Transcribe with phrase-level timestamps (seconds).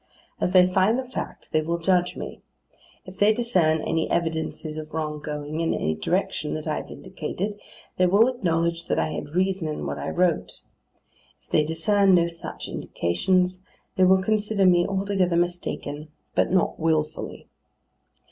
[0.39, 2.41] As they find the fact, they will judge me.
[3.05, 7.61] If they discern any evidences of wrong going, in any direction that I have indicated,
[7.97, 10.61] they will acknowledge that I had reason in what I wrote.
[11.43, 13.61] If they discern no such indications,
[13.95, 17.45] they will consider me altogether mistaken—but not wilfully.